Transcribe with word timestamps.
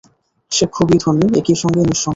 সে 0.51 0.65
খুবই 0.67 0.97
ধনী, 1.03 1.25
একইসাথে 1.39 1.81
নিঃসঙ্গ। 1.81 2.09